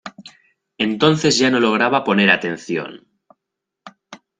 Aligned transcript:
Entonces 0.79 1.37
ya 1.37 1.51
no 1.51 1.59
lograba 1.59 2.03
poner 2.03 2.31
atención. 2.31 3.07